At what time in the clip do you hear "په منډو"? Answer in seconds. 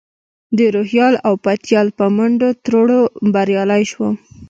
1.97-2.49